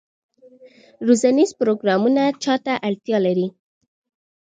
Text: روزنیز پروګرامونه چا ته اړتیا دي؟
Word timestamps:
روزنیز 1.07 1.49
پروګرامونه 1.59 2.23
چا 2.43 2.55
ته 2.65 2.73
اړتیا 2.87 3.17
دي؟ 3.37 3.47